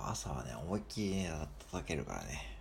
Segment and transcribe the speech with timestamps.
[0.00, 1.30] ぱ朝はね、思いっきりね、
[1.70, 2.56] 叩けるからね。